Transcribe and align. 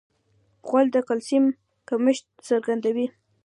غول 0.67 0.87
د 0.95 0.97
کلسیم 1.07 1.45
کمښت 1.87 2.25
څرګندوي. 2.47 3.07